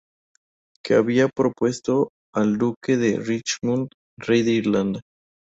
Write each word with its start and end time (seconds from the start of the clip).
Que 0.83 0.95
había 0.95 1.29
propuesto 1.29 2.09
al 2.33 2.57
duque 2.57 2.97
de 2.97 3.19
Richmond 3.19 3.89
rey 4.17 4.41
de 4.41 4.53
Irlanda. 4.53 5.01